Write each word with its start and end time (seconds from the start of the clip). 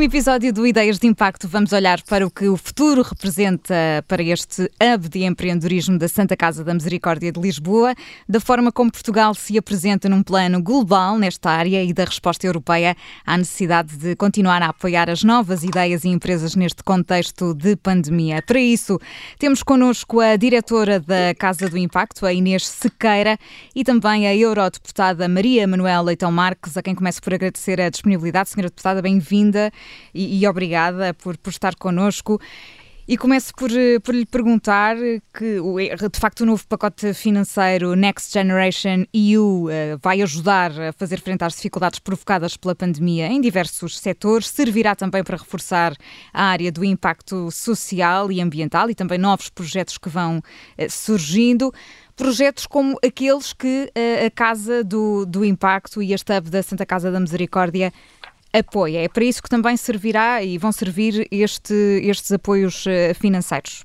Último 0.00 0.16
episódio 0.16 0.50
do 0.50 0.66
Ideias 0.66 0.98
de 0.98 1.06
Impacto, 1.06 1.46
vamos 1.46 1.74
olhar 1.74 2.00
para 2.04 2.26
o 2.26 2.30
que 2.30 2.48
o 2.48 2.56
futuro 2.56 3.02
representa 3.02 4.02
para 4.08 4.22
este 4.22 4.62
hub 4.62 5.08
de 5.10 5.24
empreendedorismo 5.24 5.98
da 5.98 6.08
Santa 6.08 6.34
Casa 6.34 6.64
da 6.64 6.72
Misericórdia 6.72 7.30
de 7.30 7.38
Lisboa, 7.38 7.94
da 8.26 8.40
forma 8.40 8.72
como 8.72 8.90
Portugal 8.90 9.34
se 9.34 9.58
apresenta 9.58 10.08
num 10.08 10.22
plano 10.22 10.62
global 10.62 11.18
nesta 11.18 11.50
área 11.50 11.84
e 11.84 11.92
da 11.92 12.04
resposta 12.04 12.46
europeia 12.46 12.96
à 13.26 13.36
necessidade 13.36 13.94
de 13.94 14.16
continuar 14.16 14.62
a 14.62 14.68
apoiar 14.68 15.10
as 15.10 15.22
novas 15.22 15.64
ideias 15.64 16.02
e 16.04 16.08
empresas 16.08 16.56
neste 16.56 16.82
contexto 16.82 17.52
de 17.52 17.76
pandemia. 17.76 18.40
Para 18.40 18.58
isso, 18.58 18.98
temos 19.38 19.62
connosco 19.62 20.18
a 20.18 20.34
diretora 20.34 20.98
da 20.98 21.34
Casa 21.38 21.68
do 21.68 21.76
Impacto, 21.76 22.24
a 22.24 22.32
Inês 22.32 22.66
Sequeira, 22.66 23.36
e 23.76 23.84
também 23.84 24.26
a 24.26 24.34
eurodeputada 24.34 25.28
Maria 25.28 25.68
Manuela 25.68 26.00
Leitão 26.00 26.32
Marques, 26.32 26.74
a 26.78 26.82
quem 26.82 26.94
começo 26.94 27.20
por 27.20 27.34
agradecer 27.34 27.78
a 27.82 27.90
disponibilidade. 27.90 28.48
Senhora 28.48 28.70
deputada, 28.70 29.02
bem-vinda 29.02 29.70
e, 30.14 30.40
e 30.40 30.46
obrigada 30.46 31.14
por, 31.14 31.36
por 31.36 31.50
estar 31.50 31.74
connosco. 31.74 32.40
E 33.10 33.16
começo 33.16 33.52
por, 33.56 33.70
por 34.04 34.14
lhe 34.14 34.24
perguntar 34.24 34.96
que, 35.34 35.60
de 36.12 36.20
facto, 36.20 36.42
o 36.42 36.46
novo 36.46 36.64
pacote 36.68 37.12
financeiro 37.12 37.96
Next 37.96 38.32
Generation 38.32 39.04
EU 39.12 39.68
eh, 39.68 39.96
vai 40.00 40.22
ajudar 40.22 40.70
a 40.80 40.92
fazer 40.92 41.20
frente 41.20 41.42
às 41.42 41.56
dificuldades 41.56 41.98
provocadas 41.98 42.56
pela 42.56 42.72
pandemia 42.72 43.26
em 43.26 43.40
diversos 43.40 43.98
setores, 43.98 44.46
servirá 44.46 44.94
também 44.94 45.24
para 45.24 45.36
reforçar 45.36 45.96
a 46.32 46.44
área 46.44 46.70
do 46.70 46.84
impacto 46.84 47.50
social 47.50 48.30
e 48.30 48.40
ambiental 48.40 48.88
e 48.88 48.94
também 48.94 49.18
novos 49.18 49.48
projetos 49.48 49.98
que 49.98 50.08
vão 50.08 50.40
eh, 50.78 50.88
surgindo 50.88 51.74
projetos 52.14 52.64
como 52.64 52.96
aqueles 53.04 53.52
que 53.52 53.90
eh, 53.92 54.26
a 54.26 54.30
Casa 54.30 54.84
do, 54.84 55.26
do 55.26 55.44
Impacto 55.44 56.00
e 56.00 56.12
este 56.12 56.32
hub 56.36 56.48
da 56.48 56.62
Santa 56.62 56.86
Casa 56.86 57.10
da 57.10 57.18
Misericórdia 57.18 57.92
apoia. 58.52 58.98
É 59.04 59.08
para 59.08 59.24
isso 59.24 59.42
que 59.42 59.48
também 59.48 59.76
servirá 59.76 60.42
e 60.42 60.58
vão 60.58 60.72
servir 60.72 61.26
este, 61.30 61.74
estes 62.02 62.32
apoios 62.32 62.86
eh, 62.86 63.14
financeiros. 63.14 63.84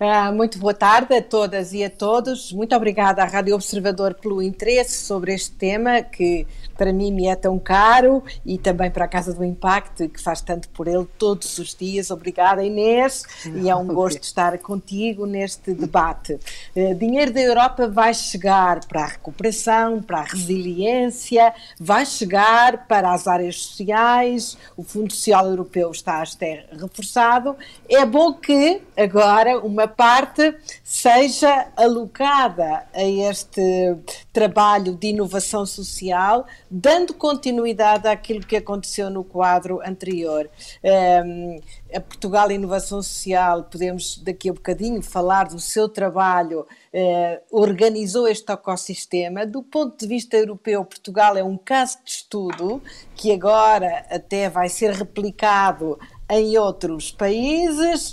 Uh, 0.00 0.32
muito 0.32 0.60
boa 0.60 0.72
tarde 0.72 1.12
a 1.12 1.20
todas 1.20 1.72
e 1.72 1.82
a 1.82 1.90
todos. 1.90 2.52
Muito 2.52 2.72
obrigada 2.76 3.20
à 3.20 3.26
Rádio 3.26 3.56
Observador 3.56 4.14
pelo 4.14 4.40
interesse 4.40 5.04
sobre 5.04 5.34
este 5.34 5.50
tema 5.50 6.02
que 6.02 6.46
para 6.76 6.92
mim 6.92 7.10
me 7.10 7.26
é 7.26 7.34
tão 7.34 7.58
caro 7.58 8.22
e 8.46 8.56
também 8.56 8.92
para 8.92 9.06
a 9.06 9.08
Casa 9.08 9.34
do 9.34 9.44
Impacto, 9.44 10.08
que 10.08 10.22
faz 10.22 10.40
tanto 10.40 10.68
por 10.68 10.86
ele 10.86 11.04
todos 11.18 11.58
os 11.58 11.74
dias. 11.74 12.12
Obrigada, 12.12 12.62
Inês, 12.62 13.24
e 13.56 13.68
é 13.68 13.74
um 13.74 13.88
gosto 13.88 14.22
estar 14.22 14.56
contigo 14.58 15.26
neste 15.26 15.74
debate. 15.74 16.38
Uh, 16.76 16.94
dinheiro 16.94 17.32
da 17.32 17.40
Europa 17.40 17.88
vai 17.88 18.14
chegar 18.14 18.78
para 18.86 19.02
a 19.02 19.06
recuperação, 19.06 20.00
para 20.00 20.20
a 20.20 20.22
resiliência, 20.22 21.52
vai 21.80 22.06
chegar 22.06 22.86
para 22.86 23.12
as 23.12 23.26
áreas 23.26 23.56
sociais, 23.56 24.56
o 24.76 24.84
Fundo 24.84 25.12
Social 25.12 25.48
Europeu 25.48 25.90
está 25.90 26.22
até 26.22 26.66
reforçado. 26.70 27.56
É 27.88 28.06
bom 28.06 28.32
que 28.32 28.80
agora 28.96 29.58
uma 29.58 29.87
parte 29.88 30.54
seja 30.84 31.68
alocada 31.76 32.86
a 32.94 33.02
este 33.02 33.96
trabalho 34.32 34.94
de 34.94 35.08
inovação 35.08 35.66
social 35.66 36.46
dando 36.70 37.14
continuidade 37.14 38.06
àquilo 38.06 38.46
que 38.46 38.56
aconteceu 38.56 39.10
no 39.10 39.24
quadro 39.24 39.80
anterior. 39.84 40.48
Um, 40.84 41.60
a 41.94 42.00
Portugal 42.00 42.50
Inovação 42.50 43.02
Social, 43.02 43.64
podemos 43.64 44.18
daqui 44.18 44.50
a 44.50 44.52
bocadinho 44.52 45.02
falar 45.02 45.44
do 45.44 45.58
seu 45.58 45.88
trabalho, 45.88 46.66
eh, 46.92 47.40
organizou 47.50 48.28
este 48.28 48.52
ecossistema. 48.52 49.46
Do 49.46 49.62
ponto 49.62 49.98
de 49.98 50.06
vista 50.06 50.36
europeu, 50.36 50.84
Portugal 50.84 51.36
é 51.36 51.42
um 51.42 51.56
caso 51.56 51.98
de 52.04 52.10
estudo 52.10 52.82
que 53.14 53.32
agora 53.32 54.04
até 54.10 54.50
vai 54.50 54.68
ser 54.68 54.92
replicado 54.92 55.98
em 56.30 56.58
outros 56.58 57.10
países. 57.10 58.12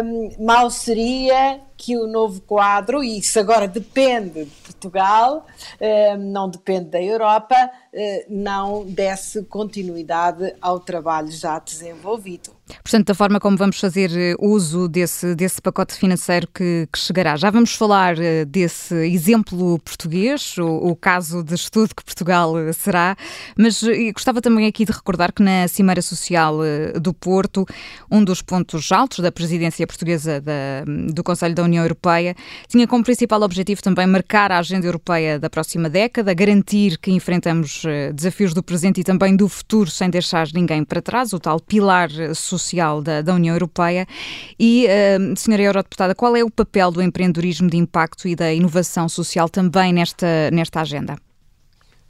Um, 0.00 0.44
mal 0.44 0.70
seria 0.70 1.60
que 1.84 1.98
o 1.98 2.06
novo 2.06 2.40
quadro, 2.40 3.04
e 3.04 3.18
isso 3.18 3.38
agora 3.38 3.68
depende 3.68 4.46
de 4.46 4.50
Portugal, 4.62 5.46
um, 5.78 6.32
não 6.32 6.48
depende 6.48 6.86
da 6.86 7.02
Europa, 7.02 7.54
uh, 7.54 8.24
não 8.26 8.86
desse 8.86 9.42
continuidade 9.42 10.54
ao 10.62 10.80
trabalho 10.80 11.30
já 11.30 11.58
desenvolvido. 11.58 12.54
Portanto, 12.82 13.08
da 13.08 13.14
forma 13.14 13.38
como 13.38 13.56
vamos 13.56 13.78
fazer 13.78 14.10
eh, 14.16 14.34
uso 14.38 14.88
desse, 14.88 15.34
desse 15.34 15.60
pacote 15.60 15.94
financeiro 15.94 16.48
que, 16.48 16.88
que 16.90 16.98
chegará. 16.98 17.36
Já 17.36 17.50
vamos 17.50 17.74
falar 17.74 18.18
eh, 18.18 18.44
desse 18.46 18.94
exemplo 19.06 19.78
português, 19.80 20.56
o, 20.56 20.66
o, 20.66 20.96
caso 20.96 21.42
de 21.42 21.54
estudo 21.54 21.94
que 21.94 22.02
Portugal 22.02 22.58
eh, 22.58 22.72
será, 22.72 23.16
mas 23.56 23.82
gostava 24.14 24.40
também 24.40 24.66
aqui 24.66 24.84
de 24.84 24.92
recordar 24.92 25.32
que 25.32 25.42
na 25.42 25.68
Cimeira 25.68 26.00
Social 26.00 26.58
do 27.00 27.12
Porto, 27.12 27.66
um 28.10 28.24
dos 28.24 28.40
pontos 28.40 28.90
altos 28.90 29.18
da 29.18 29.30
presidência 29.30 29.86
portuguesa 29.86 30.40
da, 30.40 30.84
do 31.12 31.22
Conselho 31.22 31.54
da 31.54 31.62
União 31.62 31.73
Europeia 31.82 32.34
tinha 32.68 32.86
como 32.86 33.04
principal 33.04 33.42
objetivo 33.42 33.82
também 33.82 34.06
marcar 34.06 34.52
a 34.52 34.58
agenda 34.58 34.86
europeia 34.86 35.38
da 35.38 35.50
próxima 35.50 35.88
década, 35.88 36.32
garantir 36.34 36.98
que 36.98 37.10
enfrentamos 37.10 37.82
desafios 38.14 38.54
do 38.54 38.62
presente 38.62 39.00
e 39.00 39.04
também 39.04 39.36
do 39.36 39.48
futuro 39.48 39.90
sem 39.90 40.08
deixar 40.08 40.48
ninguém 40.54 40.84
para 40.84 41.02
trás, 41.02 41.32
o 41.32 41.38
tal 41.38 41.60
pilar 41.60 42.10
social 42.34 42.84
Social 42.84 43.02
da, 43.02 43.22
da 43.22 43.34
União 43.34 43.54
Europeia. 43.54 44.06
E, 44.58 44.86
uh, 44.86 45.38
senhora 45.38 45.62
Eurodeputada, 45.62 46.14
qual 46.14 46.36
é 46.36 46.42
o 46.44 46.50
papel 46.50 46.90
do 46.90 47.02
empreendedorismo 47.02 47.68
de 47.68 47.76
impacto 47.76 48.28
e 48.28 48.34
da 48.34 48.52
inovação 48.52 49.08
social 49.08 49.48
também 49.48 49.92
nesta, 49.92 50.50
nesta 50.50 50.80
agenda? 50.80 51.16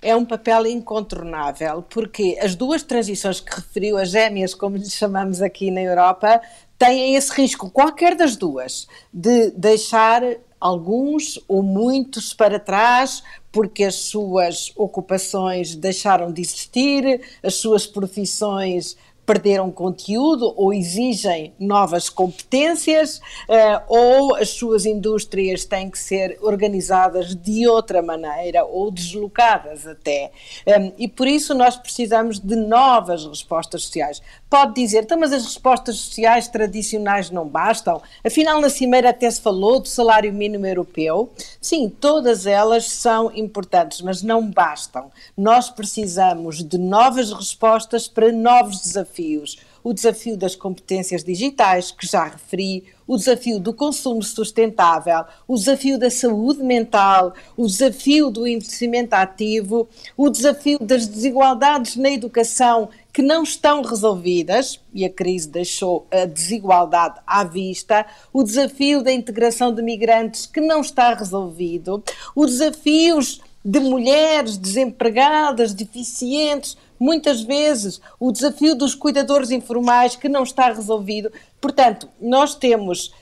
é 0.07 0.15
um 0.15 0.27
papel 0.27 0.67
incontornável, 0.67 1.83
porque 1.89 2.39
as 2.39 2.55
duas 2.55 2.83
transições 2.83 3.41
que 3.41 3.57
referiu, 3.57 3.97
as 3.97 4.11
gêmeas, 4.11 4.55
como 4.55 4.77
lhes 4.77 4.93
chamamos 4.93 5.41
aqui 5.41 5.71
na 5.71 5.81
Europa, 5.81 6.43
têm 6.85 7.15
esse 7.17 7.33
risco, 7.33 7.71
qualquer 7.71 8.15
das 8.15 8.37
duas, 8.37 8.87
de 9.13 9.51
deixar 9.53 10.23
alguns 10.61 11.41
ou 11.49 11.63
muitos 11.63 12.35
para 12.35 12.59
trás, 12.59 13.23
porque 13.51 13.85
as 13.85 13.95
suas 13.95 14.71
ocupações 14.77 15.75
deixaram 15.75 16.31
de 16.31 16.43
existir, 16.43 17.23
as 17.43 17.55
suas 17.55 17.87
profissões 17.87 18.97
perderam 19.25 19.71
conteúdo 19.71 20.53
ou 20.57 20.73
exigem 20.73 21.55
novas 21.59 22.09
competências 22.09 23.19
uh, 23.49 23.83
ou 23.89 24.35
as 24.37 24.51
suas 24.51 24.85
indústrias 24.85 25.65
têm 25.65 25.91
que 25.91 25.99
ser 25.99 26.39
organizadas 26.43 27.35
de 27.35 27.67
outra 27.67 28.03
maneira 28.03 28.65
ou 28.65 28.91
deslocadas 28.91 29.87
até. 29.87 30.31
Um, 30.67 30.93
e 30.99 31.09
por 31.09 31.27
isso 31.27 31.55
nós 31.55 31.77
precisamos 31.77 32.39
de 32.39 32.55
novas 32.55 33.25
respostas 33.27 33.85
sociais. 33.85 34.21
Pode 34.55 34.75
dizer, 34.75 35.03
então, 35.03 35.19
mas 35.19 35.33
as 35.33 35.43
respostas 35.43 35.97
sociais 35.97 36.47
tradicionais 36.47 37.29
não 37.29 37.45
bastam? 37.45 38.01
Afinal, 38.25 38.61
na 38.61 38.71
Cimeira 38.71 39.11
até 39.11 39.29
se 39.29 39.41
falou 39.41 39.81
do 39.81 39.89
salário 39.89 40.33
mínimo 40.33 40.65
europeu. 40.65 41.33
Sim, 41.61 41.89
todas 41.89 42.47
elas 42.47 42.89
são 42.89 43.33
importantes, 43.35 44.01
mas 44.01 44.23
não 44.23 44.49
bastam. 44.49 45.11
Nós 45.37 45.71
precisamos 45.71 46.63
de 46.63 46.79
novas 46.79 47.33
respostas 47.33 48.07
para 48.07 48.31
novos 48.31 48.81
desafios. 48.81 49.59
O 49.83 49.93
desafio 49.93 50.37
das 50.37 50.55
competências 50.55 51.25
digitais, 51.25 51.91
que 51.91 52.07
já 52.07 52.23
referi, 52.23 52.85
o 53.07 53.17
desafio 53.17 53.59
do 53.59 53.75
consumo 53.75 54.23
sustentável, 54.23 55.25
o 55.47 55.57
desafio 55.57 55.99
da 55.99 56.09
saúde 56.09 56.63
mental, 56.63 57.35
o 57.57 57.67
desafio 57.67 58.31
do 58.31 58.47
investimento 58.47 59.15
ativo, 59.15 59.87
o 60.17 60.31
desafio 60.31 60.79
das 60.79 61.07
desigualdades 61.07 61.97
na 61.97 62.11
educação 62.11 62.89
que 63.15 63.23
não 63.23 63.45
estão 63.45 63.81
resolvidas, 63.81 64.81
e 64.93 65.05
a 65.05 65.09
crise 65.09 65.49
deixou 65.49 66.05
a 66.11 66.25
desigualdade 66.25 67.21
à 67.25 67.45
vista, 67.45 68.05
o 68.33 68.43
desafio 68.43 69.05
da 69.05 69.13
integração 69.13 69.73
de 69.73 69.81
migrantes 69.81 70.47
que 70.47 70.61
não 70.61 70.81
está 70.81 71.15
resolvido, 71.15 72.03
os 72.35 72.59
desafios 72.59 73.41
de 73.65 73.79
mulheres 73.79 74.59
desempregadas, 74.59 75.73
deficientes, 75.73 76.77
muitas 76.99 77.41
vezes 77.41 78.01
o 78.19 78.33
desafio 78.33 78.75
dos 78.75 78.97
cuidadores 78.97 79.53
informais 79.53 80.17
que 80.17 80.29
não 80.29 80.43
está 80.43 80.73
resolvido. 80.73 81.31
Portanto, 81.61 82.09
nós 82.21 82.57
temos 82.57 83.13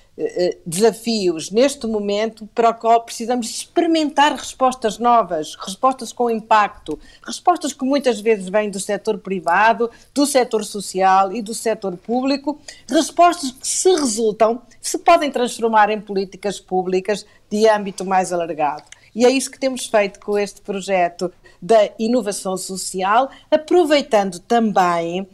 desafios 0.66 1.50
neste 1.50 1.86
momento 1.86 2.46
para 2.54 2.70
o 2.70 2.74
qual 2.74 3.02
precisamos 3.02 3.48
experimentar 3.48 4.34
respostas 4.34 4.98
novas, 4.98 5.54
respostas 5.54 6.12
com 6.12 6.30
impacto, 6.30 6.98
respostas 7.26 7.72
que 7.72 7.84
muitas 7.84 8.20
vezes 8.20 8.48
vêm 8.48 8.70
do 8.70 8.78
setor 8.78 9.18
privado, 9.18 9.90
do 10.12 10.26
setor 10.26 10.64
social 10.64 11.32
e 11.32 11.40
do 11.40 11.54
setor 11.54 11.96
público, 11.96 12.60
respostas 12.88 13.52
que 13.52 13.66
se 13.66 13.90
resultam, 13.90 14.60
se 14.80 14.98
podem 14.98 15.30
transformar 15.30 15.88
em 15.88 16.00
políticas 16.00 16.60
públicas 16.60 17.24
de 17.50 17.66
âmbito 17.68 18.04
mais 18.04 18.32
alargado. 18.32 18.84
E 19.14 19.24
é 19.24 19.30
isso 19.30 19.50
que 19.50 19.58
temos 19.58 19.86
feito 19.86 20.20
com 20.20 20.38
este 20.38 20.60
projeto 20.60 21.32
da 21.60 21.90
inovação 21.98 22.56
social, 22.56 23.30
aproveitando 23.50 24.38
também 24.40 25.28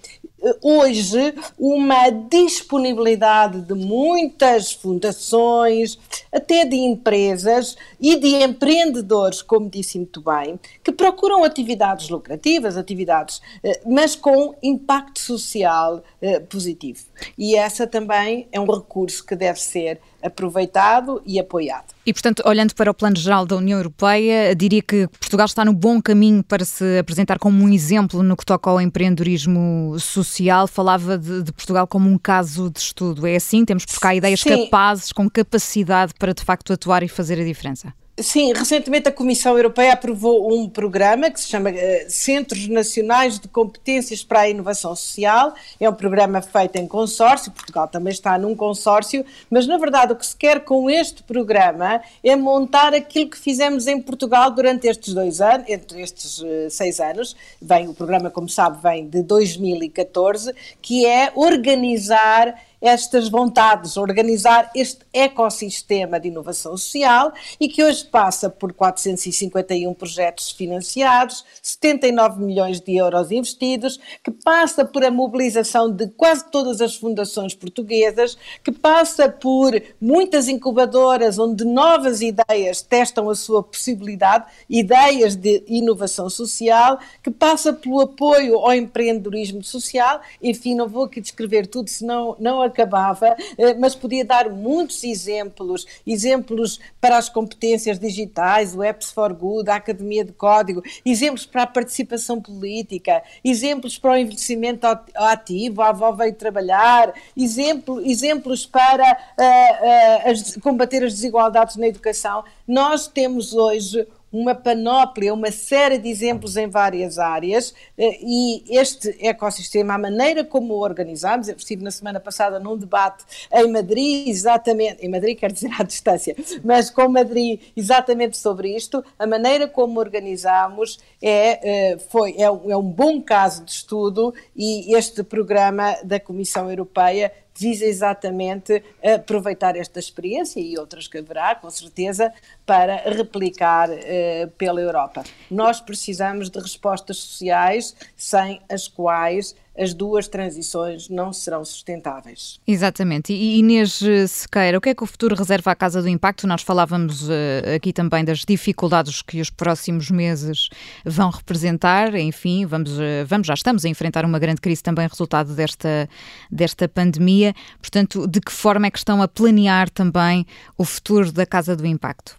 hoje 0.63 1.35
uma 1.59 2.11
disponibilidade 2.11 3.61
de 3.63 3.75
muitas 3.75 4.73
fundações, 4.73 5.99
até 6.33 6.65
de 6.65 6.77
empresas 6.77 7.77
e 8.01 8.17
de 8.17 8.43
empreendedores, 8.43 9.43
como 9.43 9.69
disse 9.69 9.99
muito 9.99 10.21
bem, 10.21 10.59
que 10.83 10.93
procuram 10.93 11.45
atividades 11.45 12.09
lucrativas, 12.09 12.77
atividades, 12.77 13.41
eh, 13.63 13.81
mas 13.87 14.15
com 14.15 14.55
impacto 14.63 15.21
social 15.21 16.03
eh, 16.23 16.41
positivo. 16.41 17.05
E 17.37 17.57
essa 17.57 17.87
também 17.87 18.49
é 18.53 18.61
um 18.61 18.67
recurso 18.67 19.25
que 19.25 19.35
deve 19.35 19.61
ser 19.61 20.01
aproveitado 20.23 21.23
e 21.25 21.39
apoiado. 21.39 21.87
E, 22.05 22.13
portanto, 22.13 22.43
olhando 22.47 22.75
para 22.75 22.91
o 22.91 22.95
plano 22.95 23.17
geral 23.17 23.45
da 23.45 23.57
União 23.57 23.79
Europeia, 23.79 24.55
diria 24.55 24.83
que 24.83 25.07
Portugal 25.09 25.47
está 25.47 25.65
no 25.65 25.73
bom 25.73 26.01
caminho 26.01 26.43
para 26.43 26.65
se 26.65 26.99
apresentar 26.99 27.39
como 27.39 27.63
um 27.63 27.69
exemplo 27.69 28.23
no 28.23 28.37
que 28.37 28.45
toca 28.45 28.71
ao 28.71 28.81
empreendedorismo 28.81 29.97
social. 29.99 30.67
Falava 30.67 31.19
de, 31.19 31.43
de 31.43 31.53
Portugal 31.53 31.87
como 31.87 32.09
um 32.09 32.19
caso 32.19 32.71
de 32.71 32.79
estudo. 32.79 33.27
É 33.27 33.37
assim? 33.37 33.65
Temos 33.65 33.85
por 33.85 33.99
cá 33.99 34.15
ideias 34.15 34.41
Sim. 34.41 34.65
capazes, 34.65 35.13
com 35.13 35.29
capacidade 35.29 36.15
para 36.19 36.33
de 36.33 36.43
facto 36.43 36.73
atuar 36.73 37.03
e 37.03 37.09
fazer 37.09 37.41
a 37.41 37.45
diferença? 37.45 37.93
Sim, 38.21 38.53
recentemente 38.53 39.09
a 39.09 39.13
Comissão 39.13 39.57
Europeia 39.57 39.93
aprovou 39.93 40.53
um 40.53 40.69
programa 40.69 41.31
que 41.31 41.41
se 41.41 41.47
chama 41.47 41.71
uh, 41.71 41.75
Centros 42.09 42.67
Nacionais 42.67 43.39
de 43.39 43.47
Competências 43.47 44.25
para 44.25 44.41
a 44.41 44.49
Inovação 44.49 44.97
Social. 44.97 45.55
É 45.79 45.89
um 45.89 45.95
programa 45.95 46.43
feito 46.43 46.77
em 46.77 46.87
consórcio, 46.89 47.53
Portugal 47.53 47.87
também 47.87 48.13
está 48.13 48.37
num 48.37 48.57
consórcio, 48.57 49.25
mas 49.49 49.69
na 49.69 49.79
verdade 49.79 50.13
o 50.13 50.17
que 50.17 50.27
se 50.27 50.35
quer 50.35 50.65
com 50.65 50.91
este 50.91 51.23
programa 51.23 52.03
é 52.25 52.35
montar 52.35 52.93
aquilo 52.93 53.31
que 53.31 53.39
fizemos 53.39 53.87
em 53.87 54.01
Portugal 54.03 54.51
durante 54.51 54.89
estes 54.89 55.15
dois 55.15 55.41
anos, 55.41 55.69
entre 55.69 56.01
estes 56.03 56.41
uh, 56.41 56.69
seis 56.71 56.99
anos. 56.99 57.37
Vem, 57.63 57.87
o 57.87 57.95
programa, 57.95 58.31
como 58.31 58.49
sabe, 58.49 58.83
vem 58.83 59.09
de 59.09 59.23
2014, 59.23 60.53
que 60.83 61.07
é 61.07 61.31
organizar 61.37 62.53
estas 62.81 63.29
vontades, 63.29 63.97
organizar 63.97 64.71
este 64.75 65.05
ecossistema 65.13 66.21
de 66.21 66.29
inovação 66.29 66.77
social 66.77 67.33
e 67.59 67.69
que 67.69 67.83
hoje 67.83 68.05
passa 68.05 68.49
por 68.49 68.73
451 68.73 69.93
projetos 69.95 70.51
financiados, 70.51 71.45
79 71.63 72.43
milhões 72.43 72.81
de 72.81 72.97
euros 72.97 73.31
investidos, 73.31 73.99
que 74.23 74.31
passa 74.31 74.85
por 74.85 75.05
a 75.05 75.11
mobilização 75.11 75.91
de 75.91 76.09
quase 76.09 76.51
todas 76.51 76.81
as 76.81 76.97
fundações 76.97 77.55
portuguesas, 77.55 78.37
que 78.63 78.73
passa 78.73 79.29
por 79.29 79.81
muitas 80.01 80.49
incubadoras 80.49 81.39
onde 81.39 81.65
novas 81.65 82.21
ideias 82.21 82.83
testam 82.83 83.29
a 83.29 83.35
sua 83.35 83.63
possibilidade, 83.63 84.47
ideias 84.69 85.35
de 85.35 85.65
inovação 85.67 86.31
social, 86.31 86.99
que 87.23 87.31
passa 87.31 87.73
pelo 87.73 88.01
apoio 88.01 88.59
ao 88.59 88.75
empreendedorismo 88.75 89.63
social. 89.63 90.21
Enfim, 90.43 90.75
não 90.75 90.89
vou 90.89 91.05
aqui 91.05 91.21
descrever 91.21 91.67
tudo, 91.67 91.89
senão 91.89 92.37
não 92.39 92.63
acabava, 92.69 93.37
eh, 93.59 93.75
mas 93.75 93.95
podia 93.95 94.25
dar 94.25 94.49
muitos 94.49 95.03
exemplos, 95.05 95.87
exemplos 96.07 96.79
para 97.01 97.19
as 97.19 97.29
competências 97.29 97.99
digitais, 97.99 98.75
o 98.75 98.83
Apps 98.83 99.11
for 99.11 99.33
Good, 99.33 99.71
a 99.71 99.77
Academia 99.77 100.25
de 100.25 100.33
Código, 100.33 100.83
exemplos 101.05 101.45
para 101.45 101.63
a 101.63 101.67
participação 101.67 102.41
política, 102.41 103.23
exemplos 103.45 103.99
para 103.99 104.13
o 104.13 104.17
envelhecimento 104.17 104.87
ativo, 105.15 105.83
a 105.83 105.89
avó 105.89 106.13
veio 106.13 106.35
trabalhar, 106.35 107.13
exemplo, 107.37 108.01
exemplos 108.05 108.65
para 108.67 109.13
uh, 109.13 110.29
uh, 110.29 110.31
as, 110.31 110.57
combater 110.57 111.03
as 111.05 111.15
desigualdades 111.15 111.77
na 111.77 111.89
educação. 111.89 112.45
Nós 112.67 113.07
temos 113.07 113.55
hoje 113.55 114.07
uma 114.33 114.55
panóplia, 114.55 115.33
uma 115.33 115.51
série 115.51 115.99
de 115.99 116.09
exemplos 116.09 116.57
em 116.57 116.69
várias 116.69 117.19
áreas 117.19 117.75
eh, 117.97 118.19
e 118.21 118.65
este 118.69 119.17
ecossistema, 119.25 119.95
a 119.95 119.99
maneira 119.99 120.45
como 120.45 120.75
o 120.75 120.81
organizamos, 120.81 121.49
eu 121.49 121.57
estive 121.57 121.83
na 121.83 121.91
semana 121.91 122.21
passada 122.21 122.59
num 122.61 122.77
debate 122.77 123.25
em 123.53 123.71
Madrid, 123.71 124.29
exatamente, 124.29 125.05
em 125.05 125.09
Madrid 125.09 125.39
quer 125.39 125.53
dizer 125.53 125.71
à 125.79 125.83
distância, 125.83 126.37
mas 126.63 126.91
com 126.91 127.09
Madrid 127.09 127.61
exatamente 127.77 128.37
sobre 128.37 128.75
isto, 128.75 129.05
a 129.19 129.27
maneira 129.27 129.67
como 129.67 129.99
organizamos 129.99 130.99
é, 131.23 131.93
eh, 131.93 131.99
foi, 132.11 132.33
é, 132.33 132.45
é 132.45 132.77
um 132.77 132.83
bom 132.83 133.21
caso 133.23 133.65
de 133.65 133.73
estudo 133.73 134.35
e 134.55 134.95
este 134.95 135.23
programa 135.23 135.97
da 136.05 136.21
Comissão 136.21 136.71
Europeia 136.71 137.33
visa 137.59 137.85
exatamente 137.85 138.83
aproveitar 139.03 139.77
esta 139.77 139.99
experiência 139.99 140.61
e 140.61 140.79
outras 140.79 141.09
que 141.09 141.19
haverá, 141.19 141.55
com 141.55 141.69
certeza, 141.69 142.33
para 142.65 142.97
replicar 142.97 143.91
uh, 143.91 144.49
pela 144.57 144.81
Europa. 144.81 145.25
Nós 145.51 145.81
precisamos 145.81 146.49
de 146.49 146.61
respostas 146.61 147.17
sociais 147.17 147.97
sem 148.17 148.61
as 148.69 148.87
quais 148.87 149.57
as 149.79 149.95
duas 149.95 150.27
transições 150.27 151.09
não 151.09 151.33
serão 151.33 151.65
sustentáveis. 151.65 152.61
Exatamente. 152.67 153.33
E 153.33 153.59
Inês 153.59 154.01
Sequeira, 154.29 154.77
o 154.77 154.81
que 154.81 154.89
é 154.89 154.95
que 154.95 155.05
o 155.05 155.07
futuro 155.07 155.37
reserva 155.37 155.71
à 155.71 155.75
Casa 155.77 156.03
do 156.03 156.09
Impacto? 156.09 156.47
Nós 156.47 156.63
falávamos 156.63 157.29
uh, 157.29 157.33
aqui 157.77 157.93
também 157.93 158.25
das 158.25 158.41
dificuldades 158.41 159.23
que 159.23 159.41
os 159.41 159.51
próximos 159.51 160.11
meses 160.11 160.69
vão 161.05 161.31
representar. 161.31 162.15
Enfim, 162.17 162.67
vamos, 162.67 162.91
uh, 162.99 163.25
vamos 163.27 163.47
já 163.47 163.55
estamos 163.55 163.85
a 163.85 163.89
enfrentar 163.89 164.25
uma 164.25 164.39
grande 164.39 164.61
crise 164.61 164.83
também 164.83 165.07
resultado 165.07 165.55
desta, 165.55 166.09
desta 166.51 166.89
pandemia. 166.89 167.55
Portanto, 167.81 168.27
de 168.27 168.41
que 168.41 168.53
forma 168.53 168.87
é 168.87 168.91
que 168.91 168.99
estão 168.99 169.23
a 169.23 169.29
planear 169.29 169.89
também 169.89 170.45
o 170.77 170.85
futuro 170.85 171.31
da 171.31 171.47
Casa 171.47 171.77
do 171.77 171.87
Impacto? 171.87 172.37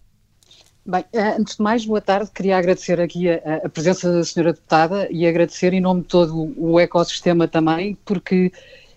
Bem, 0.90 1.04
eh, 1.12 1.36
antes 1.38 1.54
de 1.54 1.62
mais, 1.62 1.86
boa 1.86 2.00
tarde. 2.00 2.32
Queria 2.34 2.58
agradecer 2.58 3.00
aqui 3.00 3.30
a, 3.30 3.60
a, 3.64 3.68
presença 3.68 4.12
da 4.12 4.24
senhora 4.24 4.52
deputada 4.52 5.06
e 5.08 5.24
agradecer 5.24 5.72
em 5.72 5.80
nome 5.80 6.00
de 6.00 6.08
todo 6.08 6.52
o 6.56 6.80
ecossistema 6.80 7.46
também, 7.46 7.96
porque 8.04 8.50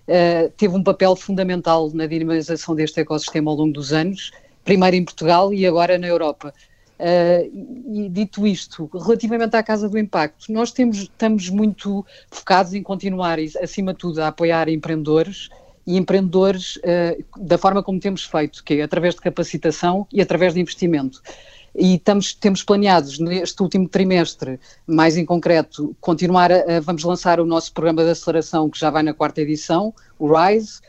uh, 0.07 0.49
teve 0.57 0.75
um 0.75 0.81
papel 0.81 1.15
fundamental 1.15 1.91
na 1.93 2.07
dinamização 2.07 2.73
deste 2.73 2.99
ecossistema 2.99 3.51
ao 3.51 3.57
longo 3.57 3.73
dos 3.73 3.93
anos, 3.93 4.31
primeiro 4.65 4.95
em 4.95 5.05
Portugal 5.05 5.53
e 5.53 5.67
agora 5.67 5.99
na 5.99 6.07
Europa. 6.07 6.51
Uh, 6.99 7.93
e 7.93 8.09
dito 8.09 8.47
isto, 8.47 8.89
relativamente 8.91 9.55
à 9.55 9.61
Casa 9.61 9.87
do 9.87 9.99
Impacto, 9.99 10.51
nós 10.51 10.71
temos, 10.71 10.97
estamos 10.97 11.47
muito 11.47 12.03
focados 12.31 12.73
em 12.73 12.81
continuar, 12.81 13.37
acima 13.61 13.93
de 13.93 13.99
tudo, 13.99 14.19
a 14.19 14.29
apoiar 14.29 14.67
empreendedores 14.67 15.47
e 15.85 15.95
empreendedores 15.95 16.77
uh, 16.77 17.23
da 17.39 17.59
forma 17.59 17.83
como 17.83 17.99
temos 17.99 18.25
feito, 18.25 18.63
que 18.63 18.79
é 18.79 18.81
através 18.81 19.13
de 19.13 19.21
capacitação 19.21 20.07
e 20.11 20.23
através 20.23 20.55
de 20.55 20.59
investimento 20.59 21.21
e 21.75 21.95
estamos, 21.95 22.33
temos 22.33 22.63
planeados 22.63 23.19
neste 23.19 23.61
último 23.61 23.87
trimestre, 23.87 24.59
mais 24.85 25.17
em 25.17 25.25
concreto, 25.25 25.95
continuar 25.99 26.51
a, 26.51 26.77
a, 26.77 26.79
vamos 26.79 27.03
lançar 27.03 27.39
o 27.39 27.45
nosso 27.45 27.73
programa 27.73 28.03
de 28.03 28.11
aceleração 28.11 28.69
que 28.69 28.79
já 28.79 28.89
vai 28.89 29.01
na 29.01 29.13
quarta 29.13 29.41
edição, 29.41 29.93
o 30.19 30.31
RISE. 30.31 30.81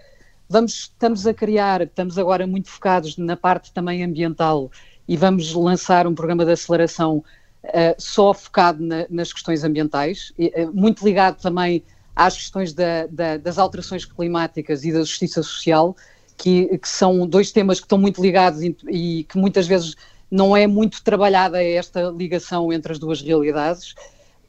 Vamos, 0.48 0.72
estamos 0.74 1.26
a 1.26 1.32
criar, 1.32 1.80
estamos 1.82 2.18
agora 2.18 2.46
muito 2.46 2.68
focados 2.68 3.16
na 3.16 3.36
parte 3.36 3.72
também 3.72 4.04
ambiental 4.04 4.70
e 5.08 5.16
vamos 5.16 5.54
lançar 5.54 6.06
um 6.06 6.14
programa 6.14 6.44
de 6.44 6.52
aceleração 6.52 7.24
uh, 7.64 7.94
só 7.98 8.34
focado 8.34 8.84
na, 8.84 9.06
nas 9.08 9.32
questões 9.32 9.64
ambientais, 9.64 10.32
e, 10.38 10.48
uh, 10.48 10.70
muito 10.72 11.04
ligado 11.04 11.40
também 11.40 11.82
às 12.14 12.36
questões 12.36 12.74
da, 12.74 13.06
da, 13.06 13.36
das 13.38 13.58
alterações 13.58 14.04
climáticas 14.04 14.84
e 14.84 14.92
da 14.92 15.00
justiça 15.00 15.42
social, 15.42 15.96
que, 16.36 16.78
que, 16.78 16.88
são 16.88 17.26
dois 17.26 17.50
temas 17.52 17.80
que 17.80 17.86
estão 17.86 17.98
muito 17.98 18.20
ligados 18.20 18.62
e, 18.62 18.76
e 18.88 19.24
que 19.24 19.38
muitas 19.38 19.66
vezes 19.66 19.94
não 20.34 20.56
é 20.56 20.66
muito 20.66 21.00
trabalhada 21.04 21.62
esta 21.62 22.10
ligação 22.10 22.72
entre 22.72 22.90
as 22.90 22.98
duas 22.98 23.22
realidades. 23.22 23.94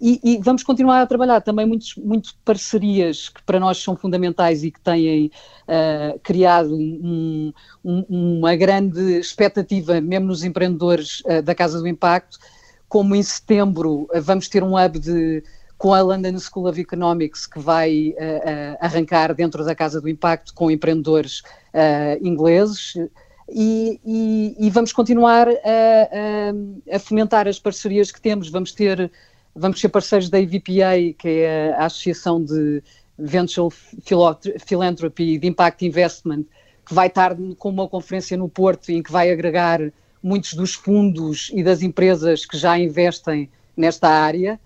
E, 0.02 0.20
e, 0.24 0.40
vamos 0.42 0.64
continuar 0.64 1.02
a 1.02 1.06
trabalhar 1.06 1.40
também 1.42 1.66
muito 1.66 2.36
parcerias 2.44 3.30
que 3.30 3.42
para 3.44 3.60
nós 3.60 3.78
são 3.78 3.96
fundamentais 3.96 4.64
e 4.64 4.72
que 4.72 4.82
têm 4.82 5.28
uh, 5.28 6.20
criado 6.24 6.76
um, 6.76 7.54
um, 7.84 8.06
uma 8.10 8.56
grande 8.56 9.20
expectativa, 9.20 10.02
mesmo 10.02 10.26
nos 10.26 10.44
empreendedores 10.44 11.22
uh, 11.22 11.42
da 11.44 11.54
Casa 11.54 11.80
do 11.80 11.88
Impacto, 11.88 12.40
como 12.90 13.16
em 13.16 13.22
setembro 13.22 14.10
uh, 14.12 14.22
vamos 14.22 14.50
ter 14.50 14.64
um 14.64 14.76
hub 14.76 15.00
de, 15.00 15.44
com 15.78 15.94
a 15.94 16.02
London 16.02 16.40
School 16.40 16.68
of 16.68 16.82
Economics 16.82 17.46
que 17.46 17.60
vai 17.60 18.16
arrancar 18.80 19.36
dentro 19.36 19.64
da 19.64 19.76
Casa 19.76 20.02
do 20.02 20.10
Impacto 20.10 20.54
com 20.54 20.72
empreendedores 20.72 21.44
ingleses, 22.22 22.94
e, 23.50 24.00
e, 24.06 24.56
e 24.60 24.70
vamos 24.70 24.92
continuar 24.92 25.48
a, 25.48 25.52
a, 25.54 26.96
a, 26.96 27.00
fomentar 27.00 27.48
as 27.48 27.60
parcerias 27.60 28.12
que 28.12 28.20
temos. 28.20 28.50
Vamos 28.50 28.72
ter, 28.72 29.12
vamos 29.56 29.80
ser 29.80 29.90
parceiros 29.90 30.30
da 30.30 30.40
EVPA, 30.40 31.14
que 31.18 31.28
é 31.28 31.74
a 31.78 31.86
Associação 31.86 32.44
de 32.44 32.82
Venture 33.18 33.74
Philanthropy 34.66 35.38
de 35.38 35.48
Impact 35.48 35.86
Investment, 35.86 36.46
que 36.86 36.94
vai 36.94 37.08
estar 37.08 37.36
com 37.58 37.70
uma 37.70 37.88
conferência 37.88 38.36
no 38.38 38.50
Porto 38.50 38.90
em 38.90 39.02
que 39.02 39.12
vai 39.12 39.32
agregar 39.32 39.80
muitos 40.22 40.54
dos 40.54 40.74
fundos 40.74 41.52
e 41.54 41.64
das 41.64 41.82
empresas 41.82 42.46
que 42.46 42.58
já 42.58 42.78
investem 42.78 43.50
nesta 43.78 44.10
área. 44.10 44.60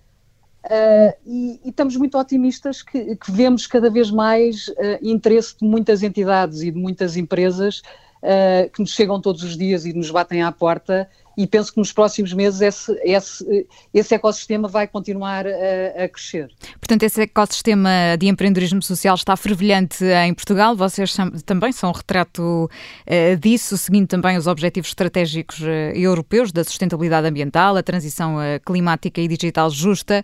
Uh, 0.63 1.13
e, 1.25 1.61
e, 1.63 1.69
estamos 1.69 1.95
muito 1.95 2.17
otimistas 2.17 2.81
que, 2.81 3.15
que 3.15 3.31
vemos 3.31 3.65
cada 3.65 3.89
vez 3.89 4.11
mais 4.11 4.67
uh, 4.67 4.73
interesse 5.01 5.57
de 5.57 5.65
muitas 5.65 6.03
entidades 6.03 6.61
e 6.61 6.71
de 6.71 6.77
muitas 6.77 7.15
empresas 7.15 7.81
uh, 8.23 8.69
que 8.69 8.81
nos 8.81 8.91
chegam 8.91 9.19
todos 9.19 9.43
os 9.43 9.57
dias 9.57 9.85
e 9.85 9.93
nos 9.93 10.11
batem 10.11 10.43
à 10.43 10.51
porta 10.51 11.09
e 11.37 11.47
penso 11.47 11.71
que 11.71 11.79
nos 11.79 11.93
próximos 11.93 12.33
meses 12.33 12.61
esse, 12.61 12.91
esse, 13.03 13.67
esse 13.93 14.13
ecossistema 14.13 14.67
vai 14.67 14.87
continuar 14.87 15.47
a, 15.47 16.03
a, 16.03 16.09
crescer. 16.09 16.49
Portanto, 16.79 17.03
esse 17.03 17.21
ecossistema 17.21 17.89
de 18.19 18.27
empreendedorismo 18.27 18.81
social 18.81 19.15
está 19.15 19.35
fervilhante 19.37 20.03
em 20.03 20.33
Portugal, 20.33 20.75
vocês 20.75 21.15
também 21.45 21.71
são 21.71 21.91
um 21.91 21.93
retrato 21.93 22.41
uh, 22.69 23.37
disso, 23.37 23.77
seguindo 23.77 24.07
também 24.07 24.37
os 24.37 24.47
objetivos 24.47 24.89
estratégicos 24.89 25.61
uh, 25.61 25.65
europeus 25.95 26.51
da 26.51 26.63
sustentabilidade 26.63 27.27
ambiental, 27.27 27.77
a 27.77 27.83
transição 27.83 28.35
uh, 28.35 28.59
climática 28.65 29.21
e 29.21 29.27
digital 29.27 29.69
justa, 29.69 30.23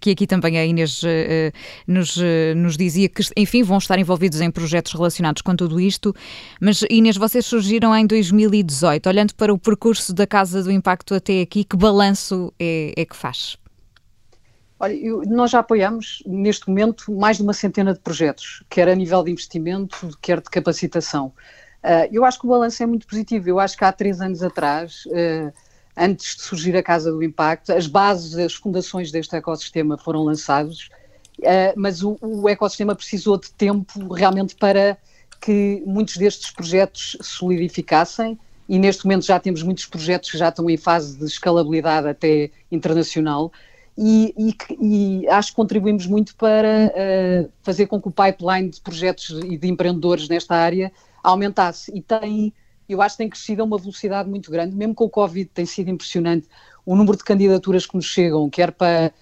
que 0.00 0.10
aqui 0.10 0.26
também 0.26 0.58
a 0.58 0.64
Inês 0.64 1.02
nos, 1.86 2.16
nos 2.56 2.76
dizia 2.76 3.08
que, 3.08 3.22
enfim, 3.36 3.62
vão 3.62 3.78
estar 3.78 3.98
envolvidos 3.98 4.40
em 4.40 4.50
projetos 4.50 4.92
relacionados 4.92 5.42
com 5.42 5.54
tudo 5.54 5.80
isto. 5.80 6.14
Mas, 6.60 6.82
Inês, 6.90 7.16
vocês 7.16 7.46
surgiram 7.46 7.94
em 7.94 8.06
2018, 8.06 9.08
olhando 9.08 9.34
para 9.34 9.52
o 9.52 9.58
percurso 9.58 10.12
da 10.12 10.26
Casa 10.26 10.39
Casa 10.40 10.62
do 10.62 10.72
Impacto 10.72 11.14
até 11.14 11.42
aqui, 11.42 11.64
que 11.64 11.76
balanço 11.76 12.50
é, 12.58 12.94
é 12.96 13.04
que 13.04 13.14
faz? 13.14 13.58
Olha, 14.78 14.94
eu, 14.94 15.20
nós 15.26 15.50
já 15.50 15.58
apoiamos 15.58 16.22
neste 16.24 16.66
momento 16.66 17.12
mais 17.12 17.36
de 17.36 17.42
uma 17.42 17.52
centena 17.52 17.92
de 17.92 18.00
projetos, 18.00 18.62
quer 18.70 18.88
a 18.88 18.94
nível 18.94 19.22
de 19.22 19.30
investimento, 19.30 20.16
quer 20.22 20.40
de 20.40 20.48
capacitação. 20.48 21.26
Uh, 21.84 22.08
eu 22.10 22.24
acho 22.24 22.38
que 22.40 22.46
o 22.46 22.48
balanço 22.48 22.82
é 22.82 22.86
muito 22.86 23.06
positivo. 23.06 23.50
Eu 23.50 23.60
acho 23.60 23.76
que 23.76 23.84
há 23.84 23.92
três 23.92 24.22
anos 24.22 24.42
atrás, 24.42 25.04
uh, 25.08 25.52
antes 25.94 26.36
de 26.36 26.42
surgir 26.42 26.74
a 26.74 26.82
Casa 26.82 27.12
do 27.12 27.22
Impacto, 27.22 27.74
as 27.74 27.86
bases, 27.86 28.34
as 28.38 28.54
fundações 28.54 29.12
deste 29.12 29.36
ecossistema 29.36 29.98
foram 29.98 30.24
lançadas, 30.24 30.88
uh, 31.40 31.74
mas 31.76 32.02
o, 32.02 32.16
o, 32.22 32.48
ecossistema 32.48 32.94
precisou 32.94 33.38
de 33.38 33.52
tempo 33.52 34.10
realmente 34.14 34.56
para 34.56 34.96
que 35.38 35.82
muitos 35.84 36.16
destes 36.16 36.50
projetos 36.50 37.18
se 37.20 37.28
solidificassem 37.28 38.38
e 38.70 38.78
neste 38.78 39.04
momento 39.04 39.26
já 39.26 39.40
temos 39.40 39.64
muitos 39.64 39.84
projetos 39.84 40.30
que 40.30 40.38
já 40.38 40.48
estão 40.48 40.70
em 40.70 40.76
fase 40.76 41.18
de 41.18 41.24
escalabilidade 41.24 42.06
até 42.06 42.52
internacional. 42.70 43.50
E, 43.98 44.32
e, 44.38 44.56
e 44.80 45.28
acho 45.28 45.50
que 45.50 45.56
contribuímos 45.56 46.06
muito 46.06 46.36
para 46.36 46.86
uh, 46.86 47.50
fazer 47.64 47.88
com 47.88 48.00
que 48.00 48.06
o 48.06 48.12
pipeline 48.12 48.70
de 48.70 48.80
projetos 48.80 49.30
e 49.44 49.56
de 49.56 49.68
empreendedores 49.68 50.28
nesta 50.28 50.54
área 50.54 50.92
aumentasse. 51.20 51.90
E 51.92 52.00
tem, 52.00 52.54
eu 52.88 53.02
acho 53.02 53.16
que 53.16 53.24
tem 53.24 53.28
crescido 53.28 53.60
a 53.60 53.64
uma 53.64 53.76
velocidade 53.76 54.30
muito 54.30 54.52
grande, 54.52 54.76
mesmo 54.76 54.94
com 54.94 55.02
o 55.02 55.10
Covid 55.10 55.50
tem 55.52 55.66
sido 55.66 55.90
impressionante 55.90 56.46
o 56.86 56.94
número 56.94 57.16
de 57.16 57.24
candidaturas 57.24 57.84
que 57.86 57.96
nos 57.96 58.06
chegam, 58.06 58.48
quer 58.48 58.70
para, 58.70 59.12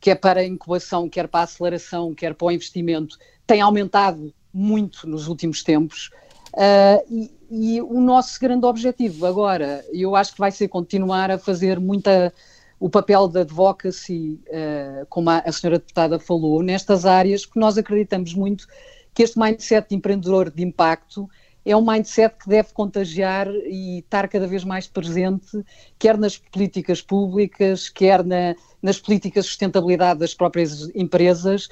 quer 0.00 0.14
para 0.14 0.40
a 0.40 0.46
incubação, 0.46 1.10
quer 1.10 1.28
para 1.28 1.40
a 1.40 1.44
aceleração, 1.44 2.14
quer 2.14 2.32
para 2.34 2.46
o 2.46 2.50
investimento, 2.50 3.18
tem 3.46 3.60
aumentado 3.60 4.32
muito 4.50 5.06
nos 5.06 5.28
últimos 5.28 5.62
tempos. 5.62 6.10
Uh, 6.54 7.02
e, 7.10 7.30
e, 7.50 7.82
o 7.82 8.00
nosso 8.00 8.38
grande 8.40 8.64
objetivo 8.64 9.26
agora, 9.26 9.84
eu 9.92 10.14
acho 10.14 10.32
que 10.32 10.38
vai 10.38 10.52
ser 10.52 10.68
continuar 10.68 11.30
a 11.30 11.38
fazer 11.38 11.80
muita 11.80 12.32
o 12.78 12.88
papel 12.88 13.26
da 13.28 13.40
advocacy, 13.40 14.40
uh, 14.46 15.06
como 15.08 15.30
a, 15.30 15.38
a 15.38 15.52
senhora 15.52 15.78
deputada 15.78 16.18
falou, 16.18 16.62
nestas 16.62 17.04
áreas, 17.06 17.44
porque 17.44 17.58
nós 17.58 17.76
acreditamos 17.76 18.34
muito 18.34 18.66
que 19.12 19.22
este 19.22 19.38
mindset 19.38 19.88
de 19.88 19.96
empreendedor 19.96 20.50
de 20.50 20.62
impacto 20.62 21.28
é 21.64 21.74
um 21.74 21.84
mindset 21.84 22.36
que 22.38 22.48
deve 22.48 22.72
contagiar 22.72 23.48
e 23.48 24.00
estar 24.00 24.28
cada 24.28 24.46
vez 24.46 24.64
mais 24.64 24.86
presente, 24.86 25.64
quer 25.98 26.18
nas 26.18 26.36
políticas 26.36 27.00
públicas, 27.00 27.88
quer 27.88 28.22
na, 28.22 28.54
nas 28.82 29.00
políticas 29.00 29.44
de 29.44 29.50
sustentabilidade 29.50 30.20
das 30.20 30.34
próprias 30.34 30.90
empresas 30.94 31.68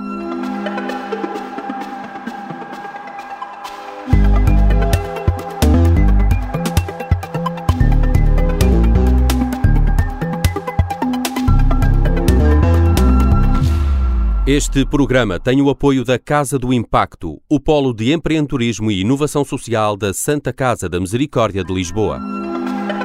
Este 14.47 14.85
programa 14.85 15.39
tem 15.39 15.59
o 15.59 15.71
apoio 15.71 16.05
da 16.05 16.19
Casa 16.19 16.59
do 16.59 16.71
Impacto, 16.71 17.41
o 17.49 17.59
polo 17.59 17.91
de 17.91 18.13
empreendedorismo 18.13 18.91
e 18.91 19.01
inovação 19.01 19.43
social 19.43 19.97
da 19.97 20.13
Santa 20.13 20.53
Casa 20.53 20.87
da 20.87 20.99
Misericórdia 20.99 21.63
de 21.63 21.73
Lisboa. 21.73 22.21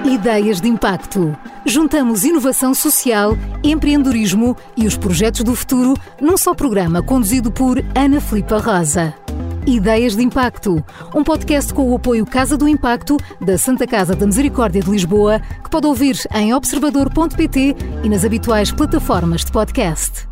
Ideias 0.04 0.60
de 0.60 0.68
impacto. 0.68 1.34
Juntamos 1.64 2.24
inovação 2.24 2.74
social, 2.74 3.38
empreendedorismo 3.64 4.54
e 4.76 4.86
os 4.86 4.98
projetos 4.98 5.42
do 5.42 5.54
futuro 5.54 5.94
num 6.20 6.36
só 6.36 6.54
programa 6.54 7.02
conduzido 7.02 7.50
por 7.50 7.82
Ana 7.94 8.20
Filipa 8.20 8.58
Rosa. 8.58 9.14
Ideias 9.66 10.14
de 10.14 10.22
Impacto, 10.22 10.84
um 11.14 11.24
podcast 11.24 11.72
com 11.72 11.90
o 11.90 11.94
apoio 11.94 12.26
Casa 12.26 12.54
do 12.58 12.68
Impacto 12.68 13.16
da 13.40 13.56
Santa 13.56 13.86
Casa 13.86 14.14
da 14.14 14.26
Misericórdia 14.26 14.82
de 14.82 14.90
Lisboa, 14.90 15.40
que 15.64 15.70
pode 15.70 15.86
ouvir 15.86 16.18
em 16.34 16.52
observador.pt 16.52 17.76
e 18.04 18.08
nas 18.10 18.26
habituais 18.26 18.70
plataformas 18.70 19.42
de 19.42 19.50
podcast. 19.50 20.29